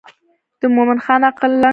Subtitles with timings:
[0.59, 1.69] د مومن خان عقل لنډ و.